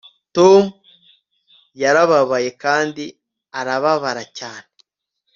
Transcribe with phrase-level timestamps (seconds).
[0.35, 0.63] tom
[1.81, 3.03] yarababaye kandi
[3.59, 4.69] arababara cyane